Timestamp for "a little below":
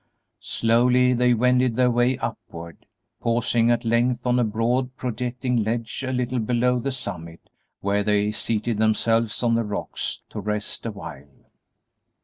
6.03-6.79